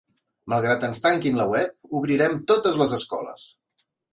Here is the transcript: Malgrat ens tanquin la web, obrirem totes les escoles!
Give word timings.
Malgrat 0.53 0.85
ens 0.87 1.03
tanquin 1.03 1.37
la 1.41 1.45
web, 1.53 1.77
obrirem 2.01 2.41
totes 2.53 2.81
les 2.83 2.99
escoles! 3.01 3.49